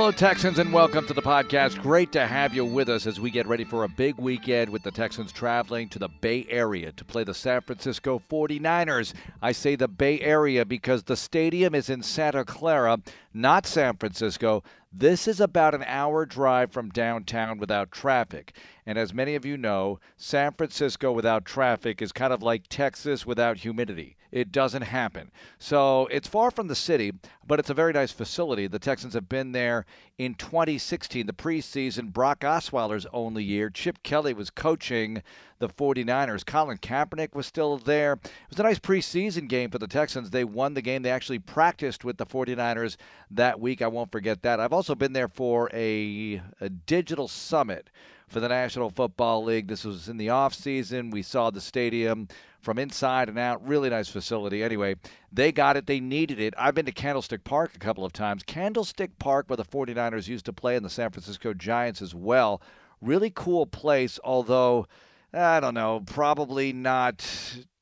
[0.00, 1.82] Hello, Texans, and welcome to the podcast.
[1.82, 4.82] Great to have you with us as we get ready for a big weekend with
[4.82, 9.12] the Texans traveling to the Bay Area to play the San Francisco 49ers.
[9.42, 12.96] I say the Bay Area because the stadium is in Santa Clara,
[13.34, 14.64] not San Francisco.
[14.90, 18.56] This is about an hour drive from downtown without traffic.
[18.90, 23.24] And as many of you know, San Francisco without traffic is kind of like Texas
[23.24, 24.16] without humidity.
[24.32, 25.30] It doesn't happen.
[25.60, 27.12] So it's far from the city,
[27.46, 28.66] but it's a very nice facility.
[28.66, 29.86] The Texans have been there
[30.18, 33.70] in 2016, the preseason, Brock Osweiler's only year.
[33.70, 35.22] Chip Kelly was coaching
[35.60, 36.44] the 49ers.
[36.44, 38.14] Colin Kaepernick was still there.
[38.14, 40.30] It was a nice preseason game for the Texans.
[40.30, 41.02] They won the game.
[41.02, 42.96] They actually practiced with the 49ers
[43.30, 43.82] that week.
[43.82, 44.58] I won't forget that.
[44.58, 47.88] I've also been there for a, a digital summit
[48.30, 49.66] for the National Football League.
[49.66, 51.10] This was in the offseason.
[51.10, 52.28] We saw the stadium
[52.62, 53.66] from inside and out.
[53.66, 54.62] Really nice facility.
[54.62, 54.94] Anyway,
[55.32, 55.86] they got it.
[55.86, 56.54] They needed it.
[56.56, 58.44] I've been to Candlestick Park a couple of times.
[58.44, 62.62] Candlestick Park, where the 49ers used to play, and the San Francisco Giants as well.
[63.00, 64.86] Really cool place, although,
[65.32, 67.18] I don't know, probably not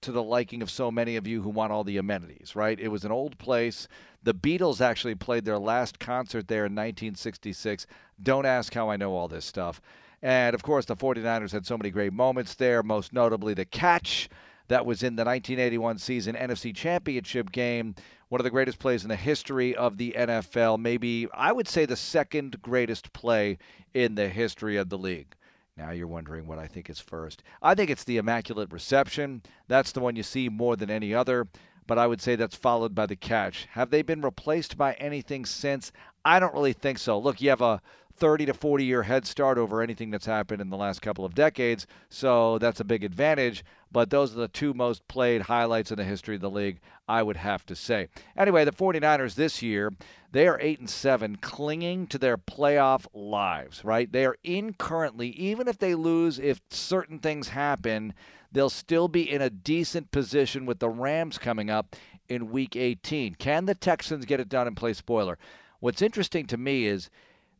[0.00, 2.78] to the liking of so many of you who want all the amenities, right?
[2.78, 3.89] It was an old place.
[4.22, 7.87] The Beatles actually played their last concert there in 1966.
[8.22, 9.83] Don't ask how I know all this stuff.
[10.22, 14.28] And of course, the 49ers had so many great moments there, most notably the catch
[14.69, 17.94] that was in the 1981 season NFC Championship game.
[18.28, 20.78] One of the greatest plays in the history of the NFL.
[20.78, 23.58] Maybe, I would say, the second greatest play
[23.94, 25.34] in the history of the league.
[25.78, 27.42] Now you're wondering what I think is first.
[27.62, 29.42] I think it's the Immaculate Reception.
[29.69, 31.47] That's the one you see more than any other,
[31.86, 33.66] but I would say that's followed by the catch.
[33.72, 35.92] Have they been replaced by anything since?
[36.25, 37.19] I don't really think so.
[37.19, 37.80] Look, you have a
[38.19, 41.34] 30 to 40 year head start over anything that's happened in the last couple of
[41.34, 41.86] decades.
[42.08, 43.64] So that's a big advantage.
[43.91, 47.22] But those are the two most played highlights in the history of the league, I
[47.22, 48.08] would have to say.
[48.36, 49.92] Anyway, the 49ers this year,
[50.30, 54.10] they are 8 and 7, clinging to their playoff lives, right?
[54.12, 58.12] They are in currently, even if they lose, if certain things happen,
[58.53, 61.97] they'll still be in a decent position with the Rams coming up
[62.28, 63.37] in week 18.
[63.37, 65.38] Can the Texans get it done and play spoiler?
[65.81, 67.09] What's interesting to me is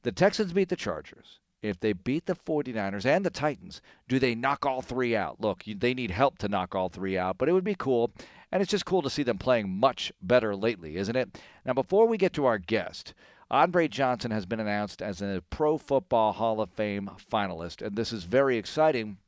[0.03, 1.41] the Texans beat the Chargers.
[1.60, 5.41] If they beat the 49ers and the Titans, do they knock all three out?
[5.41, 8.12] Look, they need help to knock all three out, but it would be cool.
[8.53, 11.41] And it's just cool to see them playing much better lately, isn't it?
[11.66, 13.12] Now, before we get to our guest,
[13.50, 18.12] Andre Johnson has been announced as a Pro Football Hall of Fame finalist, and this
[18.12, 19.19] is very exciting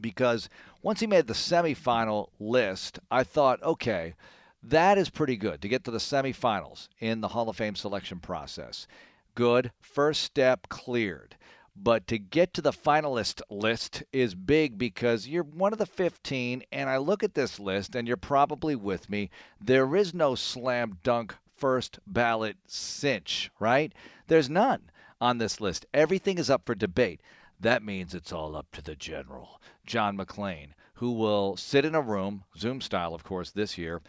[0.00, 0.48] because
[0.82, 4.14] once he made the semifinal list, I thought, okay,
[4.62, 8.20] that is pretty good to get to the semifinals in the Hall of Fame selection
[8.20, 8.86] process
[9.38, 9.70] good.
[9.80, 11.36] First step cleared.
[11.76, 16.64] But to get to the finalist list is big because you're one of the 15,
[16.72, 19.30] and I look at this list, and you're probably with me.
[19.60, 23.92] There is no slam dunk first ballot cinch, right?
[24.26, 24.90] There's none
[25.20, 25.86] on this list.
[25.94, 27.20] Everything is up for debate.
[27.60, 32.00] That means it's all up to the general, John McClain, who will sit in a
[32.00, 34.02] room, Zoom style, of course, this year.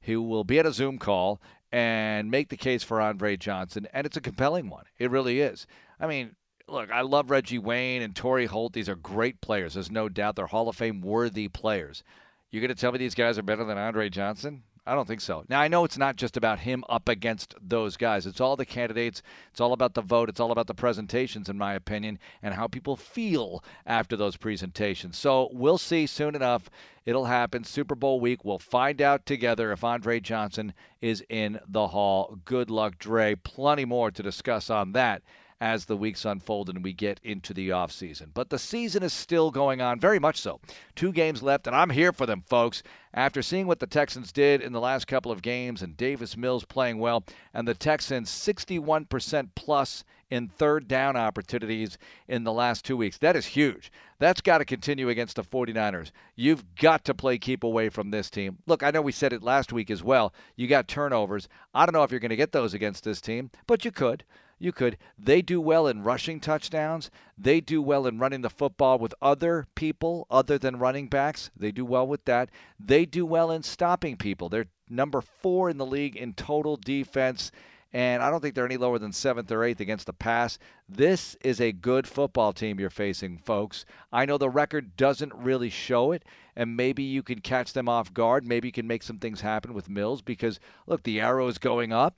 [0.00, 1.40] He will be at a Zoom call
[1.72, 4.84] and make the case for Andre Johnson, and it's a compelling one.
[4.98, 5.66] It really is.
[5.98, 6.36] I mean,
[6.68, 8.72] look, I love Reggie Wayne and Torry Holt.
[8.72, 9.74] These are great players.
[9.74, 12.02] There's no doubt they're Hall of Fame worthy players.
[12.50, 14.62] You're going to tell me these guys are better than Andre Johnson?
[14.86, 15.44] I don't think so.
[15.48, 18.24] Now, I know it's not just about him up against those guys.
[18.24, 19.20] It's all the candidates.
[19.50, 20.28] It's all about the vote.
[20.28, 25.18] It's all about the presentations, in my opinion, and how people feel after those presentations.
[25.18, 26.70] So we'll see soon enough.
[27.04, 27.64] It'll happen.
[27.64, 28.44] Super Bowl week.
[28.44, 32.38] We'll find out together if Andre Johnson is in the hall.
[32.44, 33.34] Good luck, Dre.
[33.34, 35.22] Plenty more to discuss on that
[35.60, 38.28] as the weeks unfold and we get into the offseason.
[38.34, 40.60] But the season is still going on, very much so.
[40.94, 42.82] Two games left, and I'm here for them, folks.
[43.14, 46.64] After seeing what the Texans did in the last couple of games and Davis Mills
[46.64, 47.24] playing well,
[47.54, 53.18] and the Texans 61% plus in third down opportunities in the last two weeks.
[53.18, 53.92] That is huge.
[54.18, 56.10] That's got to continue against the 49ers.
[56.34, 58.58] You've got to play keep away from this team.
[58.66, 60.34] Look, I know we said it last week as well.
[60.56, 61.48] You got turnovers.
[61.74, 64.24] I don't know if you're going to get those against this team, but you could.
[64.58, 64.96] You could.
[65.18, 67.10] They do well in rushing touchdowns.
[67.36, 71.50] They do well in running the football with other people other than running backs.
[71.54, 72.50] They do well with that.
[72.80, 74.48] They do well in stopping people.
[74.48, 77.52] They're number four in the league in total defense.
[77.92, 80.58] And I don't think they're any lower than seventh or eighth against the pass.
[80.88, 83.84] This is a good football team you're facing, folks.
[84.12, 86.24] I know the record doesn't really show it,
[86.54, 88.46] and maybe you can catch them off guard.
[88.46, 91.92] Maybe you can make some things happen with Mills because, look, the arrow is going
[91.92, 92.16] up.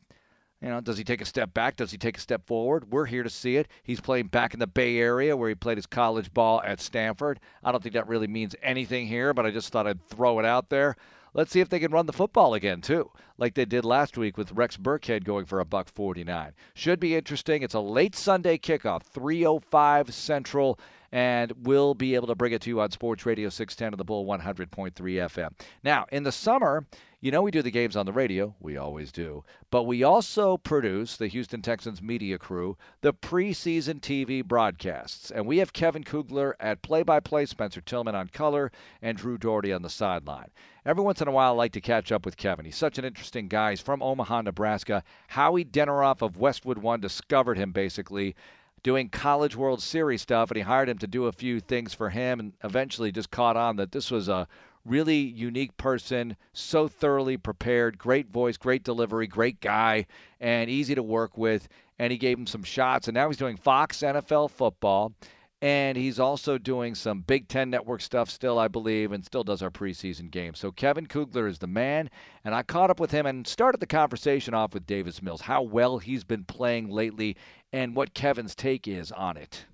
[0.61, 1.77] You know, does he take a step back?
[1.77, 2.91] Does he take a step forward?
[2.91, 3.69] We're here to see it.
[3.85, 7.39] He's playing back in the Bay Area where he played his college ball at Stanford.
[7.63, 10.45] I don't think that really means anything here, but I just thought I'd throw it
[10.45, 10.97] out there.
[11.35, 14.37] let's see if they can run the football again too, like they did last week
[14.37, 16.53] with Rex Burkhead going for a buck 49.
[16.75, 17.63] Should be interesting.
[17.63, 20.79] It's a late Sunday kickoff, 3:05 Central
[21.13, 24.05] and we'll be able to bring it to you on Sports Radio 610 of the
[24.05, 25.51] Bull 100.3 FM.
[25.83, 26.87] Now, in the summer,
[27.21, 30.57] you know we do the games on the radio, we always do, but we also
[30.57, 35.31] produce the Houston Texans media crew, the preseason TV broadcasts.
[35.31, 38.71] And we have Kevin Kugler at play-by-play, Spencer Tillman on color,
[39.03, 40.51] and Drew Dougherty on the sideline.
[40.87, 42.65] Every once in a while, I like to catch up with Kevin.
[42.65, 43.71] He's such an interesting guy.
[43.71, 45.03] He's from Omaha, Nebraska.
[45.29, 48.37] Howie Deneroff of Westwood One discovered him basically
[48.85, 52.11] doing College World Series stuff, and he hired him to do a few things for
[52.11, 54.47] him, and eventually just caught on that this was a
[54.85, 60.07] really unique person, so thoroughly prepared, great voice, great delivery, great guy,
[60.41, 61.69] and easy to work with.
[61.99, 65.13] And he gave him some shots, and now he's doing Fox NFL football.
[65.61, 69.61] And he's also doing some Big Ten Network stuff still, I believe, and still does
[69.61, 70.61] our preseason games.
[70.61, 72.11] So Kevin Kugler is the man.
[72.45, 75.63] And I caught up with him and started the conversation off with Davis Mills, how
[75.63, 77.37] well he's been playing lately,
[77.73, 79.65] and what Kevin's take is on it.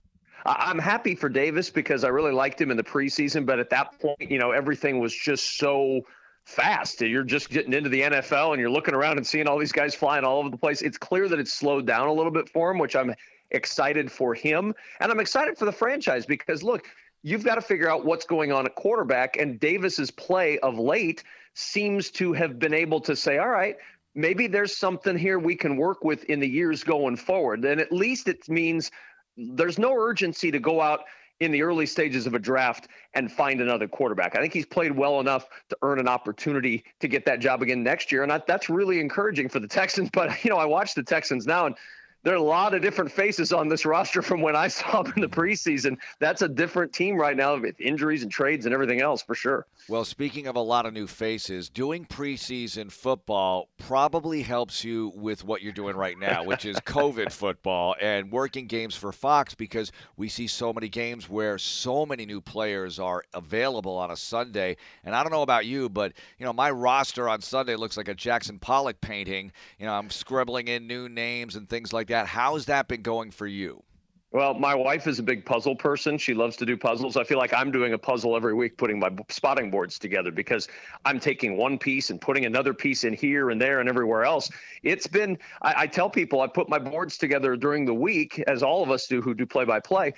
[0.46, 3.98] I'm happy for Davis because I really liked him in the preseason, but at that
[3.98, 6.02] point, you know, everything was just so
[6.44, 7.00] fast.
[7.00, 9.94] You're just getting into the NFL and you're looking around and seeing all these guys
[9.94, 10.82] flying all over the place.
[10.82, 13.14] It's clear that it's slowed down a little bit for him, which I'm
[13.50, 14.74] excited for him.
[15.00, 16.88] And I'm excited for the franchise because look,
[17.22, 19.38] you've got to figure out what's going on at quarterback.
[19.38, 21.24] And Davis's play of late
[21.54, 23.76] seems to have been able to say, all right,
[24.14, 27.64] maybe there's something here we can work with in the years going forward.
[27.64, 28.90] And at least it means
[29.36, 31.00] there's no urgency to go out
[31.40, 34.36] in the early stages of a draft and find another quarterback.
[34.36, 37.82] I think he's played well enough to earn an opportunity to get that job again
[37.82, 38.22] next year.
[38.22, 40.10] And I, that's really encouraging for the Texans.
[40.12, 41.76] But, you know, I watch the Texans now and
[42.24, 45.12] there are a lot of different faces on this roster from when I saw them
[45.16, 45.98] in the preseason.
[46.18, 49.66] That's a different team right now with injuries and trades and everything else for sure.
[49.88, 55.44] Well, speaking of a lot of new faces, doing preseason football probably helps you with
[55.44, 59.92] what you're doing right now, which is COVID football and working games for Fox because
[60.16, 64.78] we see so many games where so many new players are available on a Sunday.
[65.04, 68.08] And I don't know about you, but you know, my roster on Sunday looks like
[68.08, 69.52] a Jackson Pollock painting.
[69.78, 72.26] You know, I'm scribbling in new names and things like that that.
[72.26, 73.82] How has that been going for you?
[74.30, 76.18] Well, my wife is a big puzzle person.
[76.18, 77.16] She loves to do puzzles.
[77.16, 80.66] I feel like I'm doing a puzzle every week, putting my spotting boards together because
[81.04, 84.50] I'm taking one piece and putting another piece in here and there and everywhere else.
[84.82, 88.64] It's been, I, I tell people I put my boards together during the week, as
[88.64, 90.14] all of us do who do play by play.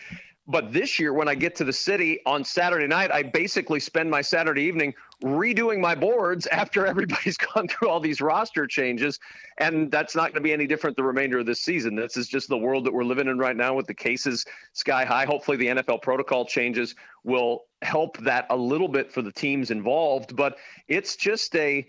[0.49, 4.11] But this year, when I get to the city on Saturday night, I basically spend
[4.11, 9.19] my Saturday evening redoing my boards after everybody's gone through all these roster changes.
[9.59, 11.95] And that's not going to be any different the remainder of this season.
[11.97, 15.05] This is just the world that we're living in right now with the cases sky
[15.05, 15.25] high.
[15.25, 20.37] Hopefully, the NFL protocol changes will help that a little bit for the teams involved.
[20.37, 20.59] But
[20.89, 21.87] it's just a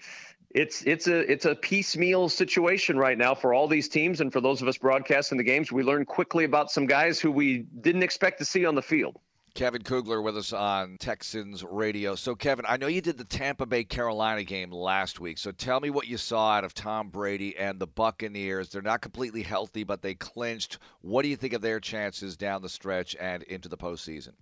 [0.52, 4.40] it's it's a it's a piecemeal situation right now for all these teams and for
[4.40, 5.72] those of us broadcasting the games.
[5.72, 9.20] We learned quickly about some guys who we didn't expect to see on the field.
[9.58, 12.14] Kevin Kugler with us on Texans radio.
[12.14, 15.40] So, Kevin, I know you did the Tampa Bay Carolina game last week.
[15.40, 18.70] So, tell me what you saw out of Tom Brady and the Buccaneers.
[18.70, 20.78] They're not completely healthy, but they clinched.
[21.02, 24.34] What do you think of their chances down the stretch and into the postseason?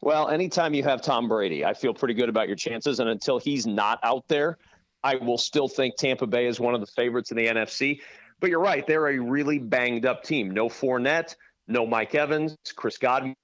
[0.00, 2.98] Well, anytime you have Tom Brady, I feel pretty good about your chances.
[2.98, 4.56] And until he's not out there,
[5.04, 8.00] I will still think Tampa Bay is one of the favorites in the NFC.
[8.40, 10.50] But you're right, they're a really banged up team.
[10.50, 11.36] No Fournette,
[11.68, 13.34] no Mike Evans, Chris Godwin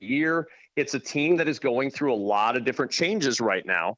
[0.00, 0.46] year.
[0.78, 3.96] It's a team that is going through a lot of different changes right now.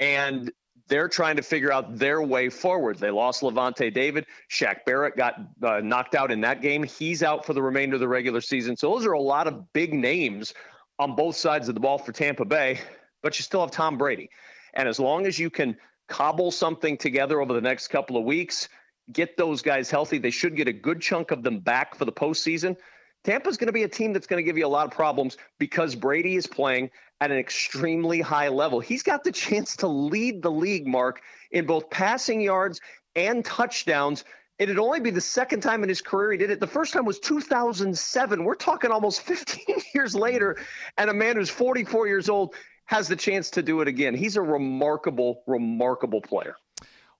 [0.00, 0.50] And
[0.88, 2.98] they're trying to figure out their way forward.
[2.98, 4.26] They lost Lavonte David.
[4.50, 6.82] Shaq Barrett got uh, knocked out in that game.
[6.82, 8.76] He's out for the remainder of the regular season.
[8.76, 10.54] So those are a lot of big names
[10.98, 12.80] on both sides of the ball for Tampa Bay,
[13.22, 14.30] but you still have Tom Brady.
[14.74, 15.76] And as long as you can
[16.08, 18.68] cobble something together over the next couple of weeks,
[19.12, 20.18] get those guys healthy.
[20.18, 22.76] They should get a good chunk of them back for the postseason.
[23.24, 25.36] Tampa's going to be a team that's going to give you a lot of problems
[25.58, 28.80] because Brady is playing at an extremely high level.
[28.80, 31.20] He's got the chance to lead the league, Marc,
[31.50, 32.80] in both passing yards
[33.16, 34.24] and touchdowns.
[34.58, 36.60] It'd only be the second time in his career he did it.
[36.60, 38.44] The first time was 2007.
[38.44, 40.56] We're talking almost 15 years later,
[40.96, 42.54] and a man who's 44 years old
[42.86, 44.14] has the chance to do it again.
[44.14, 46.56] He's a remarkable, remarkable player.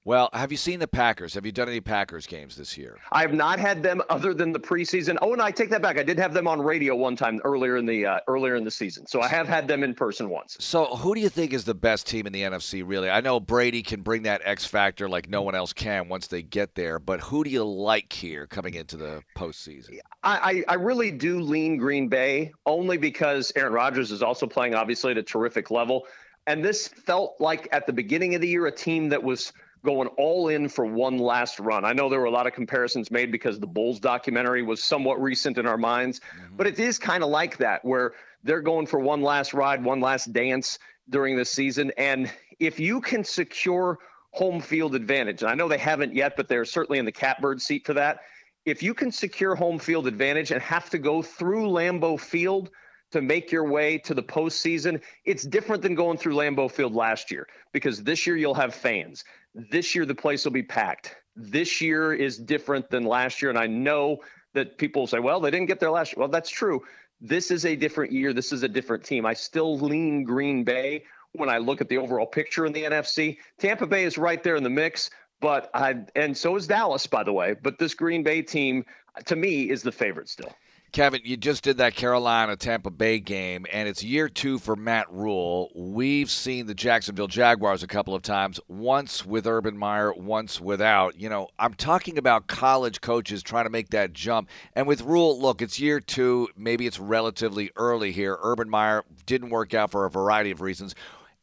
[0.08, 1.34] Well, have you seen the Packers?
[1.34, 2.96] Have you done any Packers games this year?
[3.12, 5.18] I have not had them other than the preseason.
[5.20, 5.98] Oh, and I take that back.
[5.98, 8.70] I did have them on radio one time earlier in the uh, earlier in the
[8.70, 9.06] season.
[9.06, 10.56] So I have had them in person once.
[10.60, 12.82] So, who do you think is the best team in the NFC?
[12.86, 16.26] Really, I know Brady can bring that X factor like no one else can once
[16.26, 16.98] they get there.
[16.98, 19.98] But who do you like here coming into the postseason?
[20.22, 25.10] I, I really do lean Green Bay only because Aaron Rodgers is also playing obviously
[25.10, 26.06] at a terrific level
[26.46, 29.52] And this felt like at the beginning of the year a team that was
[29.84, 31.84] going all in for one last run.
[31.84, 35.20] I know there were a lot of comparisons made because the Bulls documentary was somewhat
[35.22, 36.56] recent in our minds, mm-hmm.
[36.56, 38.12] but it is kind of like that where
[38.44, 40.78] they're going for one last ride, one last dance
[41.10, 41.92] during the season.
[41.96, 43.98] And if you can secure
[44.32, 47.60] home field advantage, and I know they haven't yet, but they're certainly in the catbird
[47.60, 48.20] seat for that.
[48.64, 52.70] If you can secure home field advantage and have to go through Lambeau Field
[53.12, 57.30] to make your way to the postseason, it's different than going through Lambeau Field last
[57.30, 59.24] year because this year you'll have fans.
[59.54, 61.16] This year the place will be packed.
[61.36, 63.50] This year is different than last year.
[63.50, 64.18] And I know
[64.54, 66.20] that people say, well, they didn't get there last year.
[66.20, 66.82] Well, that's true.
[67.20, 68.32] This is a different year.
[68.32, 69.26] This is a different team.
[69.26, 73.38] I still lean Green Bay when I look at the overall picture in the NFC.
[73.58, 77.24] Tampa Bay is right there in the mix, but I and so is Dallas, by
[77.24, 77.54] the way.
[77.60, 78.84] But this Green Bay team,
[79.26, 80.52] to me, is the favorite still.
[80.90, 85.06] Kevin, you just did that Carolina Tampa Bay game, and it's year two for Matt
[85.12, 85.70] Rhule.
[85.74, 91.20] We've seen the Jacksonville Jaguars a couple of times, once with Urban Meyer, once without.
[91.20, 94.48] You know, I'm talking about college coaches trying to make that jump.
[94.74, 96.48] And with Rhule, look, it's year two.
[96.56, 98.38] Maybe it's relatively early here.
[98.40, 100.94] Urban Meyer didn't work out for a variety of reasons.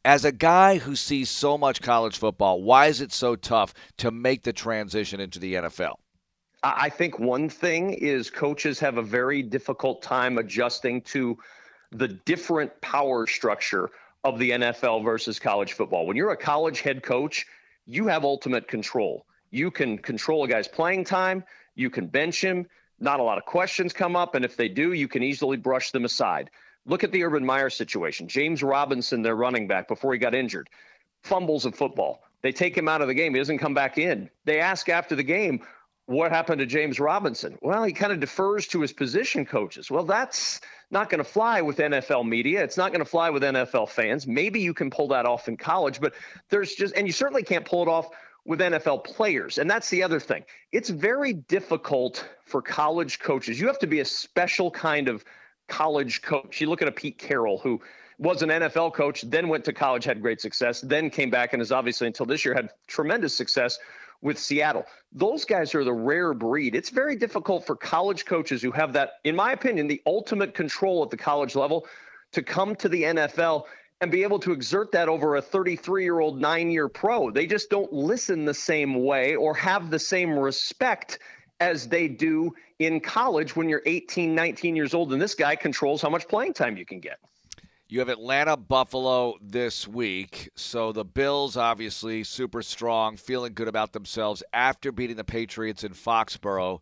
[0.04, 4.10] As a guy who sees so much college football, why is it so tough to
[4.10, 5.94] make the transition into the NFL?
[6.74, 11.38] I think one thing is coaches have a very difficult time adjusting to
[11.92, 13.90] the different power structure
[14.24, 16.06] of the NFL versus college football.
[16.06, 17.46] When you're a college head coach,
[17.86, 19.26] you have ultimate control.
[19.50, 21.44] You can control a guy's playing time,
[21.76, 22.66] you can bench him,
[22.98, 25.92] not a lot of questions come up, and if they do, you can easily brush
[25.92, 26.50] them aside.
[26.84, 28.26] Look at the Urban Meyer situation.
[28.26, 30.68] James Robinson, their running back, before he got injured,
[31.22, 32.22] fumbles a football.
[32.42, 33.34] They take him out of the game.
[33.34, 34.30] He doesn't come back in.
[34.44, 35.62] They ask after the game,
[36.06, 37.58] what happened to James Robinson?
[37.60, 39.90] Well, he kind of defers to his position coaches.
[39.90, 40.60] Well, that's
[40.90, 42.62] not going to fly with NFL media.
[42.62, 44.26] It's not going to fly with NFL fans.
[44.26, 46.14] Maybe you can pull that off in college, but
[46.48, 48.08] there's just, and you certainly can't pull it off
[48.44, 49.58] with NFL players.
[49.58, 50.44] And that's the other thing.
[50.70, 53.60] It's very difficult for college coaches.
[53.60, 55.24] You have to be a special kind of
[55.66, 56.60] college coach.
[56.60, 57.80] You look at a Pete Carroll who
[58.18, 61.60] was an NFL coach, then went to college, had great success, then came back and
[61.60, 63.78] has obviously until this year had tremendous success
[64.22, 64.84] with Seattle.
[65.12, 66.74] Those guys are the rare breed.
[66.74, 71.02] It's very difficult for college coaches who have that, in my opinion, the ultimate control
[71.02, 71.86] at the college level
[72.32, 73.64] to come to the NFL
[74.00, 77.30] and be able to exert that over a 33 year old nine year pro.
[77.30, 81.18] They just don't listen the same way or have the same respect
[81.60, 86.02] as they do in college when you're 18, 19 years old, and this guy controls
[86.02, 87.18] how much playing time you can get.
[87.88, 90.50] You have Atlanta Buffalo this week.
[90.56, 95.92] So the Bills, obviously, super strong, feeling good about themselves after beating the Patriots in
[95.92, 96.80] Foxborough.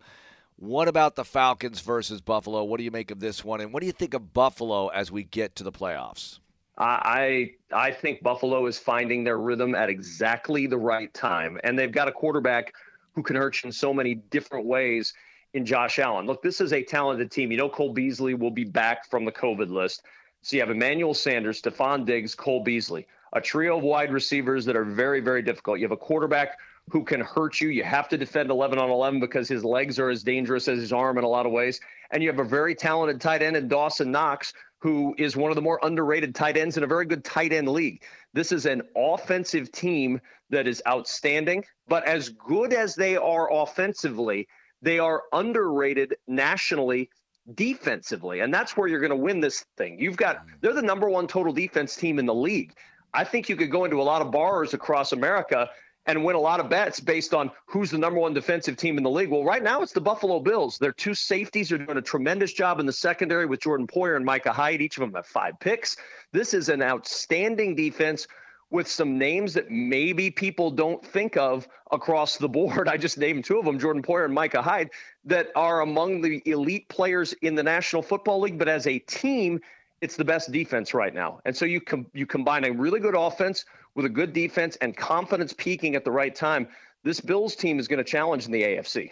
[0.57, 2.65] What about the Falcons versus Buffalo?
[2.65, 3.61] What do you make of this one?
[3.61, 6.39] And what do you think of Buffalo as we get to the playoffs?
[6.79, 11.93] I I think Buffalo is finding their rhythm at exactly the right time, and they've
[11.93, 12.73] got a quarterback
[13.15, 15.13] who can hurt you in so many different ways
[15.53, 16.25] in Josh Allen.
[16.27, 17.53] Look, this is a talented team.
[17.53, 20.03] You know, Cole Beasley will be back from the COVID list.
[20.45, 24.77] So you have Emmanuel Sanders, Stefon Diggs, Cole Beasley, a trio of wide receivers that
[24.77, 25.79] are very, very difficult.
[25.79, 26.59] You have a quarterback
[26.91, 27.71] who can hurt you.
[27.71, 30.93] You have to defend 11 on 11 because his legs are as dangerous as his
[30.93, 31.81] arm in a lot of ways.
[32.11, 35.55] And you have a very talented tight end in Dawson Knox, who is one of
[35.55, 38.03] the more underrated tight ends in a very good tight end league.
[38.35, 40.21] This is an offensive team
[40.51, 44.47] that is outstanding, but as good as they are offensively,
[44.83, 47.09] they are underrated nationally
[47.53, 48.41] defensively.
[48.41, 49.99] And that's where you're going to win this thing.
[49.99, 50.51] You've got, mm.
[50.61, 52.75] they're the number one total defense team in the league.
[53.13, 55.71] I think you could go into a lot of bars across America
[56.07, 59.05] and win a lot of bets based on who's the number one defensive team in
[59.05, 59.31] the league.
[59.31, 60.79] Well, right now it's the Buffalo Bills.
[60.79, 64.25] Their two safeties are doing a tremendous job in the secondary with Jordan Poyer and
[64.25, 64.83] Micah Hyde.
[64.83, 65.97] Each of them have five picks.
[66.33, 68.27] This is an outstanding defense
[68.71, 72.89] with some names that maybe people don't think of across the board.
[72.89, 74.91] I just named two of them, Jordan Poyer and Micah Hyde,
[75.25, 78.59] that are among the elite players in the National Football League.
[78.59, 79.61] But as a team,
[80.01, 81.41] it's the best defense right now.
[81.45, 84.97] And so you com- you combine a really good offense with a good defense and
[84.97, 86.69] confidence peaking at the right time.
[87.05, 89.11] This Bills team is going to challenge in the AFC.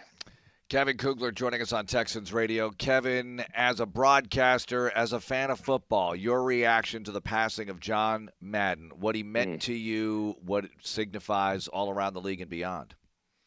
[0.73, 2.71] Kevin Kugler joining us on Texans Radio.
[2.71, 7.79] Kevin, as a broadcaster, as a fan of football, your reaction to the passing of
[7.79, 9.59] John Madden, what he meant mm.
[9.65, 12.95] to you, what it signifies all around the league and beyond.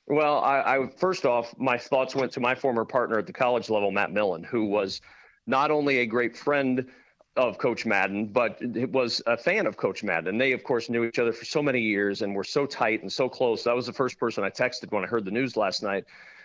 [0.06, 3.70] Well, I, I first off, my thoughts went to my former partner at the college
[3.70, 5.00] level, Matt Millen, who was
[5.48, 6.86] not only a great friend
[7.36, 8.60] of Coach Madden, but
[8.92, 10.38] was a fan of Coach Madden.
[10.38, 13.12] They, of course, knew each other for so many years and were so tight and
[13.12, 13.64] so close.
[13.64, 16.04] That was the first person I texted when I heard the news last night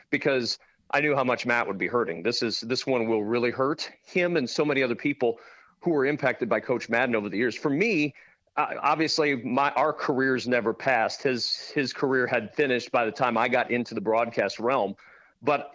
[0.09, 0.57] because–
[0.91, 2.23] I knew how much Matt would be hurting.
[2.23, 5.39] This is this one will really hurt him and so many other people
[5.79, 7.55] who were impacted by Coach Madden over the years.
[7.55, 8.13] For me,
[8.57, 11.23] uh, obviously my our careers never passed.
[11.23, 14.95] His his career had finished by the time I got into the broadcast realm.
[15.41, 15.71] But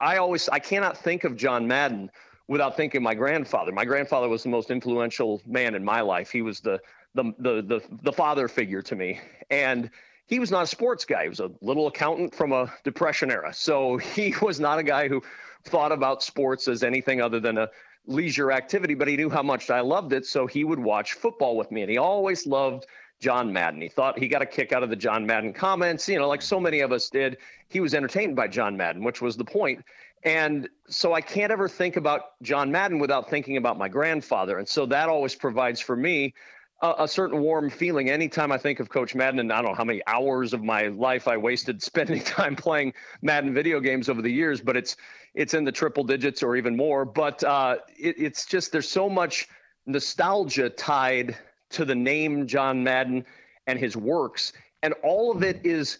[0.00, 2.10] I always I cannot think of John Madden
[2.46, 3.72] without thinking my grandfather.
[3.72, 6.30] My grandfather was the most influential man in my life.
[6.30, 6.80] He was the
[7.14, 9.20] the the the, the father figure to me.
[9.50, 9.90] And
[10.28, 11.24] he was not a sports guy.
[11.24, 13.52] He was a little accountant from a depression era.
[13.52, 15.22] So he was not a guy who
[15.64, 17.68] thought about sports as anything other than a
[18.06, 20.24] leisure activity, but he knew how much I loved it.
[20.24, 21.82] So he would watch football with me.
[21.82, 22.86] And he always loved
[23.20, 23.80] John Madden.
[23.80, 26.42] He thought he got a kick out of the John Madden comments, you know, like
[26.42, 27.38] so many of us did.
[27.68, 29.84] He was entertained by John Madden, which was the point.
[30.24, 34.58] And so I can't ever think about John Madden without thinking about my grandfather.
[34.58, 36.34] And so that always provides for me
[36.80, 39.40] a, a, certain warm feeling anytime I think of Coach Madden.
[39.40, 42.94] And I don't know how many hours of my life I wasted spending time playing
[43.22, 44.96] Madden video games over the years, but it's
[45.34, 47.04] it's in the triple digits or even more.
[47.04, 49.48] But uh, it, it's just there's so much
[49.86, 51.36] nostalgia tied
[51.70, 53.24] to the name John Madden
[53.66, 55.98] and his works, and all of it is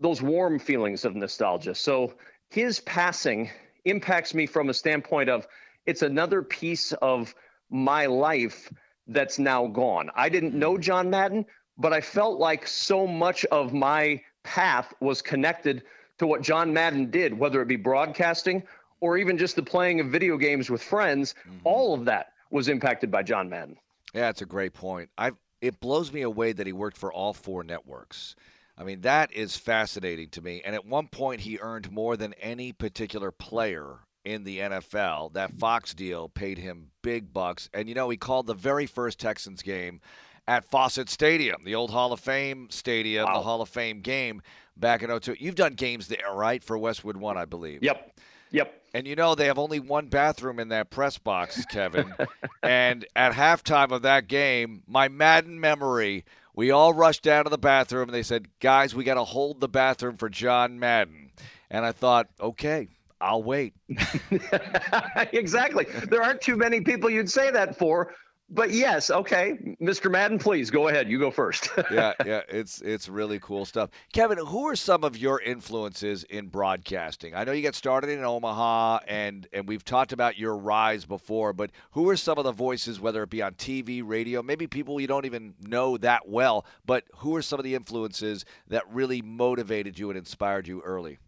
[0.00, 1.74] those warm feelings of nostalgia.
[1.74, 2.14] So
[2.50, 3.50] his passing
[3.84, 5.46] impacts me from a standpoint of
[5.86, 7.34] it's another piece of
[7.70, 8.72] my life
[9.06, 10.10] that's now gone.
[10.14, 11.44] I didn't know John Madden,
[11.78, 15.82] but I felt like so much of my path was connected
[16.18, 18.62] to what John Madden did, whether it be broadcasting
[19.00, 21.34] or even just the playing of video games with friends.
[21.46, 21.58] Mm-hmm.
[21.64, 23.76] All of that was impacted by John Madden.
[24.14, 25.10] Yeah, it's a great point.
[25.18, 28.36] I it blows me away that he worked for all four networks.
[28.76, 30.62] I mean, that is fascinating to me.
[30.64, 35.32] And at one point, he earned more than any particular player in the NFL.
[35.34, 37.68] That Fox deal paid him big bucks.
[37.72, 40.00] And, you know, he called the very first Texans game
[40.48, 43.34] at Fawcett Stadium, the old Hall of Fame stadium, wow.
[43.34, 44.42] the Hall of Fame game
[44.76, 45.36] back in 02.
[45.38, 47.82] You've done games there, right, for Westwood One, I believe.
[47.82, 48.18] Yep.
[48.50, 48.82] Yep.
[48.94, 52.14] And you know they have only one bathroom in that press box, Kevin.
[52.62, 57.58] and at halftime of that game, my Madden memory we all rushed down to the
[57.58, 61.32] bathroom and they said, guys, we got to hold the bathroom for John Madden.
[61.68, 62.88] And I thought, okay,
[63.20, 63.74] I'll wait.
[65.32, 65.86] exactly.
[66.08, 68.14] There aren't too many people you'd say that for,
[68.50, 70.10] but yes, okay, Mr.
[70.10, 71.08] Madden, please go ahead.
[71.08, 71.70] You go first.
[71.90, 73.90] yeah, yeah, it's it's really cool stuff.
[74.12, 77.34] Kevin, who are some of your influences in broadcasting?
[77.34, 81.54] I know you got started in Omaha, and and we've talked about your rise before,
[81.54, 85.00] but who are some of the voices, whether it be on TV, radio, maybe people
[85.00, 89.22] you don't even know that well, but who are some of the influences that really
[89.22, 91.18] motivated you and inspired you early?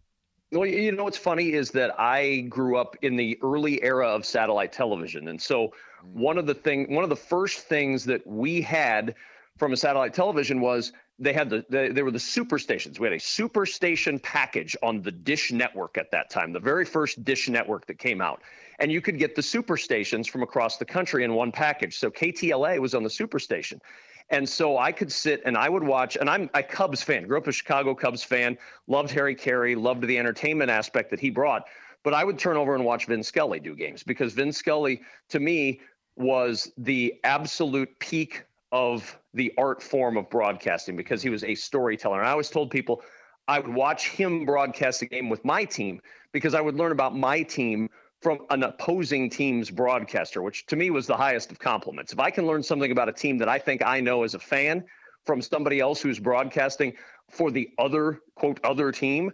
[0.51, 4.25] Well, you know what's funny is that I grew up in the early era of
[4.25, 6.13] satellite television, and so mm.
[6.13, 9.15] one of the thing, one of the first things that we had
[9.57, 12.97] from a satellite television was they had the they, they were the super stations.
[12.97, 16.85] We had a super station package on the Dish network at that time, the very
[16.85, 18.41] first Dish network that came out,
[18.79, 21.97] and you could get the super stations from across the country in one package.
[21.97, 23.81] So KTLA was on the super station.
[24.29, 27.37] And so I could sit and I would watch, and I'm a Cubs fan, grew
[27.37, 31.63] up a Chicago Cubs fan, loved Harry Caray, loved the entertainment aspect that he brought.
[32.03, 35.39] But I would turn over and watch Vin Scully do games because Vin Scully, to
[35.39, 35.81] me,
[36.15, 42.19] was the absolute peak of the art form of broadcasting because he was a storyteller.
[42.19, 43.01] And I always told people
[43.47, 46.01] I would watch him broadcast a game with my team
[46.33, 47.86] because I would learn about my team
[48.21, 52.13] from an opposing team's broadcaster, which to me was the highest of compliments.
[52.13, 54.39] If I can learn something about a team that I think I know as a
[54.39, 54.83] fan
[55.25, 56.93] from somebody else who's broadcasting
[57.29, 59.31] for the other quote other team,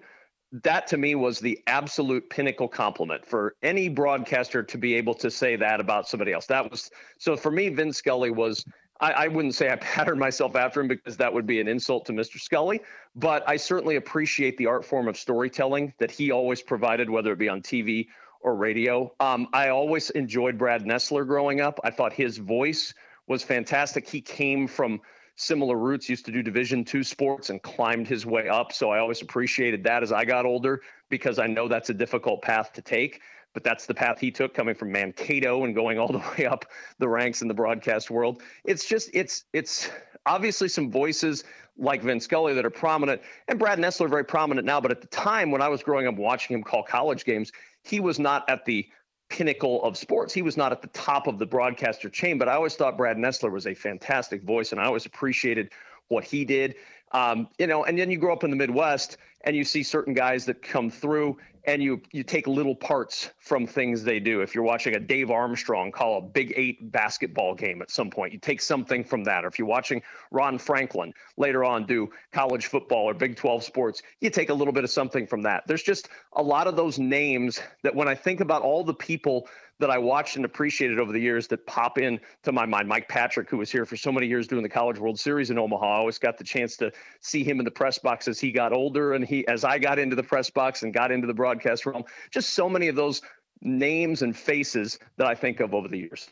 [0.63, 5.31] that to me was the absolute pinnacle compliment for any broadcaster to be able to
[5.31, 6.45] say that about somebody else.
[6.45, 8.65] That was so for me, Vin Scully was
[8.99, 12.05] I, I, wouldn't say I patterned myself after him because that would be an insult
[12.05, 12.39] to Mr.
[12.39, 12.81] Scully,
[13.15, 17.39] but I certainly appreciate the art form of storytelling that he always provided, whether it
[17.39, 18.07] be on TV
[18.43, 19.13] or radio.
[19.19, 21.79] Um, I always enjoyed Brad Nessler growing up.
[21.83, 22.93] I thought his voice
[23.27, 24.07] was fantastic.
[24.07, 25.01] He came from
[25.35, 28.71] similar roots, used to do Division two sports and climbed his way up.
[28.73, 32.41] So I always appreciated that as I got older because I know that's a difficult
[32.41, 33.21] path to take.
[33.53, 36.65] But that's the path he took coming from Mankato and going all the way up
[36.99, 38.41] the ranks in the broadcast world.
[38.65, 39.89] It's just it's it's
[40.25, 41.43] obviously some voices
[41.77, 44.79] like Vin Scully that are prominent, and Brad Nessler very prominent now.
[44.81, 47.51] But at the time when I was growing up watching him call college games,
[47.83, 48.87] he was not at the
[49.29, 50.33] pinnacle of sports.
[50.33, 53.17] He was not at the top of the broadcaster chain, but I always thought Brad
[53.17, 55.71] Nessler was a fantastic voice, and I always appreciated
[56.07, 56.75] what he did.
[57.11, 60.13] Um, you know, and then you grow up in the Midwest, and you see certain
[60.13, 64.41] guys that come through and you you take little parts from things they do.
[64.41, 68.33] If you're watching a Dave Armstrong call a Big Eight basketball game at some point,
[68.33, 69.45] you take something from that.
[69.45, 70.01] Or if you're watching
[70.31, 74.73] Ron Franklin later on do college football or Big 12 sports, you take a little
[74.73, 75.63] bit of something from that.
[75.67, 79.47] There's just a lot of those names that when I think about all the people
[79.79, 82.87] that I watched and appreciated over the years that pop in to my mind.
[82.87, 85.57] Mike Patrick, who was here for so many years doing the College World Series in
[85.57, 88.51] Omaha, I always got the chance to see him in the press box as he
[88.51, 91.33] got older and he as I got into the press box and got into the
[91.33, 92.03] broadcast realm.
[92.31, 93.21] Just so many of those
[93.61, 96.29] names and faces that I think of over the years.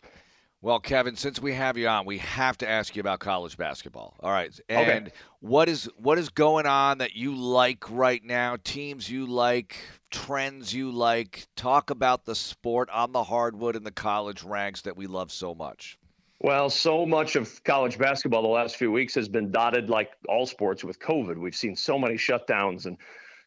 [0.63, 4.15] Well, Kevin, since we have you on, we have to ask you about college basketball.
[4.19, 5.15] All right, and okay.
[5.39, 8.57] what is what is going on that you like right now?
[8.63, 9.75] Teams you like,
[10.11, 11.47] trends you like.
[11.55, 15.55] Talk about the sport on the hardwood in the college ranks that we love so
[15.55, 15.97] much.
[16.43, 20.47] Well, so much of college basketball the last few weeks has been dotted like all
[20.47, 21.37] sports with COVID.
[21.37, 22.97] We've seen so many shutdowns and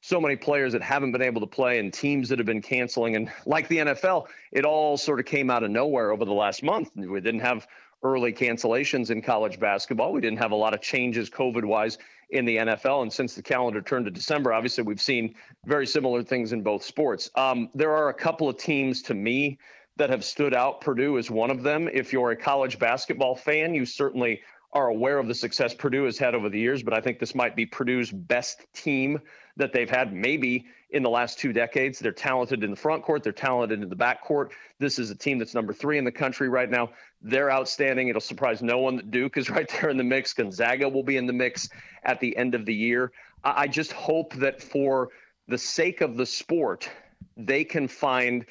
[0.00, 3.16] so many players that haven't been able to play and teams that have been canceling.
[3.16, 6.62] And like the NFL, it all sort of came out of nowhere over the last
[6.62, 6.90] month.
[6.94, 7.66] We didn't have
[8.04, 10.12] early cancellations in college basketball.
[10.12, 11.98] We didn't have a lot of changes COVID wise
[12.30, 13.02] in the NFL.
[13.02, 15.34] And since the calendar turned to December, obviously we've seen
[15.66, 17.28] very similar things in both sports.
[17.34, 19.58] Um, there are a couple of teams to me
[19.96, 20.80] that have stood out.
[20.80, 21.88] Purdue is one of them.
[21.92, 24.40] If you're a college basketball fan, you certainly
[24.72, 27.34] are aware of the success Purdue has had over the years, but I think this
[27.34, 29.20] might be Purdue's best team
[29.56, 32.00] that they've had maybe in the last two decades.
[32.00, 34.52] They're talented in the front court, they're talented in the back court.
[34.80, 36.90] This is a team that's number three in the country right now.
[37.22, 38.08] They're outstanding.
[38.08, 40.32] It'll surprise no one that Duke is right there in the mix.
[40.32, 41.68] Gonzaga will be in the mix
[42.02, 43.12] at the end of the year.
[43.44, 45.10] I just hope that for
[45.46, 46.88] the sake of the sport,
[47.36, 48.44] they can find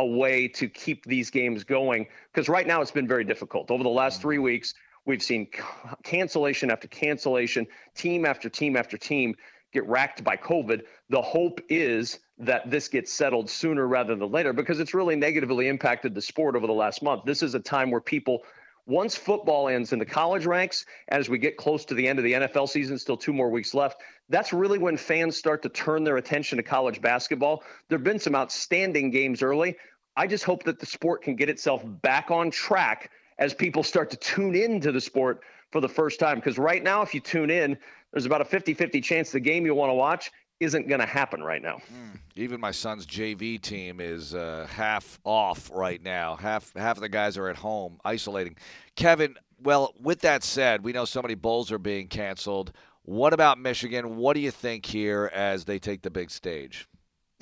[0.00, 3.70] a way to keep these games going because right now it's been very difficult.
[3.70, 4.44] Over the last three mm-hmm.
[4.44, 5.46] weeks, we've seen
[6.02, 9.36] cancellation after cancellation, team after team after team
[9.72, 10.82] get racked by COVID.
[11.10, 15.68] The hope is that this gets settled sooner rather than later because it's really negatively
[15.68, 17.24] impacted the sport over the last month.
[17.26, 18.42] This is a time where people,
[18.86, 22.24] once football ends in the college ranks, as we get close to the end of
[22.24, 26.04] the NFL season, still two more weeks left, that's really when fans start to turn
[26.04, 27.62] their attention to college basketball.
[27.88, 29.76] There have been some outstanding games early.
[30.16, 34.10] I just hope that the sport can get itself back on track as people start
[34.10, 36.36] to tune into the sport for the first time.
[36.36, 37.78] Because right now, if you tune in,
[38.12, 41.06] there's about a 50 50 chance the game you want to watch isn't going to
[41.06, 41.76] happen right now.
[41.92, 42.18] Mm.
[42.36, 46.36] Even my son's JV team is uh, half off right now.
[46.36, 48.56] Half half of the guys are at home isolating.
[48.94, 52.72] Kevin, well, with that said, we know so many bowls are being canceled.
[53.02, 54.16] What about Michigan?
[54.16, 56.86] What do you think here as they take the big stage?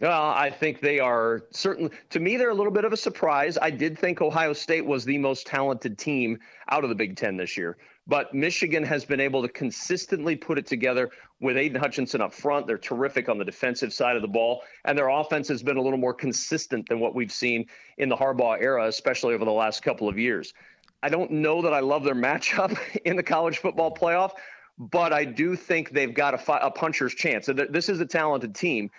[0.01, 3.59] Well, I think they are certainly, to me, they're a little bit of a surprise.
[3.61, 6.39] I did think Ohio State was the most talented team
[6.71, 7.77] out of the Big Ten this year.
[8.09, 12.67] But Michigan has been able to consistently put it together with Aidan Hutchinson up front.
[12.67, 15.83] They're terrific on the defensive side of the ball, and their offense has been a
[15.83, 17.67] little more consistent than what we've seen
[17.99, 20.55] in the Harbaugh era, especially over the last couple of years.
[21.03, 24.33] I don't know that I love their matchup in the college football playoff,
[24.79, 27.49] but I do think they've got a, fi- a puncher's chance.
[27.69, 28.91] This is a talented team.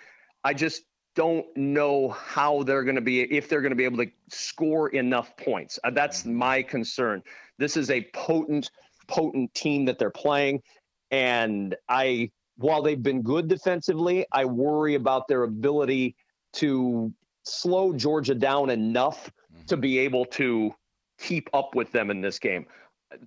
[0.44, 0.84] I just
[1.16, 4.90] don't know how they're going to be if they're going to be able to score
[4.90, 5.78] enough points.
[5.82, 7.22] Uh, that's my concern.
[7.58, 8.70] This is a potent
[9.10, 10.62] potent team that they're playing.
[11.10, 16.14] And I, while they've been good defensively, I worry about their ability
[16.54, 17.12] to
[17.44, 19.64] slow Georgia down enough mm-hmm.
[19.66, 20.72] to be able to
[21.18, 22.66] keep up with them in this game.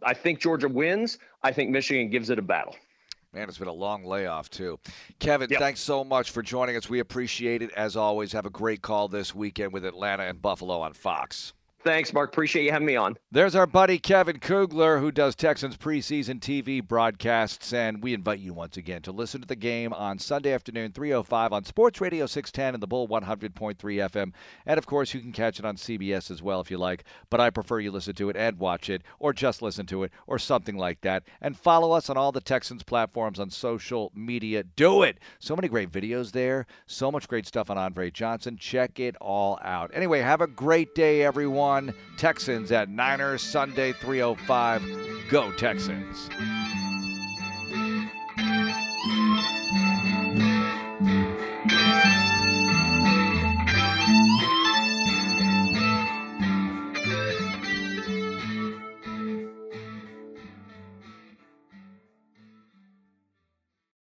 [0.02, 1.18] I think Georgia wins.
[1.44, 2.76] I think Michigan gives it a battle.
[3.34, 4.80] Man, it's been a long layoff, too.
[5.20, 5.60] Kevin, yep.
[5.60, 6.88] thanks so much for joining us.
[6.88, 7.72] We appreciate it.
[7.72, 11.54] As always, have a great call this weekend with Atlanta and Buffalo on Fox.
[11.84, 12.32] Thanks, Marc.
[12.32, 13.18] Appreciate you having me on.
[13.30, 18.54] There's our buddy Kevin Kugler, who does Texans preseason TV broadcasts, and we invite you
[18.54, 22.76] once again to listen to the game on Sunday afternoon, 3:05 on Sports Radio 610
[22.76, 24.32] and the Bull 100.3 FM,
[24.66, 27.04] and of course you can catch it on CBS as well if you like.
[27.30, 30.14] But I prefer you listen to it and watch it, or just listen to it,
[30.26, 31.24] or something like that.
[31.42, 34.64] And follow us on all the Texans platforms on social media.
[34.64, 35.20] Do it.
[35.40, 36.66] So many great videos there.
[36.86, 38.56] So much great stuff on Andre Johnson.
[38.58, 39.92] Check it all out.
[39.94, 41.73] Anyway, have a great day, everyone.
[42.18, 44.84] Texans at Niners Sunday 305.
[45.30, 46.30] Go Texans.